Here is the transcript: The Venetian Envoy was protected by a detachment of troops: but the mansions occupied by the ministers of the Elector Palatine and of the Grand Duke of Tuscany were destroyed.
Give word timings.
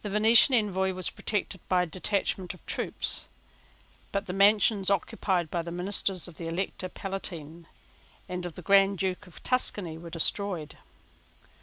The 0.00 0.08
Venetian 0.08 0.54
Envoy 0.54 0.94
was 0.94 1.10
protected 1.10 1.60
by 1.68 1.82
a 1.82 1.86
detachment 1.86 2.54
of 2.54 2.64
troops: 2.64 3.28
but 4.12 4.24
the 4.24 4.32
mansions 4.32 4.88
occupied 4.88 5.50
by 5.50 5.60
the 5.60 5.70
ministers 5.70 6.26
of 6.26 6.38
the 6.38 6.48
Elector 6.48 6.88
Palatine 6.88 7.66
and 8.30 8.46
of 8.46 8.54
the 8.54 8.62
Grand 8.62 8.96
Duke 8.96 9.26
of 9.26 9.42
Tuscany 9.42 9.98
were 9.98 10.08
destroyed. 10.08 10.78